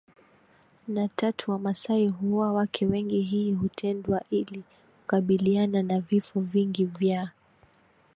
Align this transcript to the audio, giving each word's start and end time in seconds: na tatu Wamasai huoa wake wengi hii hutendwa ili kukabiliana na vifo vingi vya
na 0.87 1.07
tatu 1.07 1.51
Wamasai 1.51 2.07
huoa 2.09 2.53
wake 2.53 2.85
wengi 2.85 3.21
hii 3.21 3.53
hutendwa 3.53 4.23
ili 4.29 4.63
kukabiliana 5.01 5.83
na 5.83 5.99
vifo 5.99 6.41
vingi 6.41 6.85
vya 6.85 7.31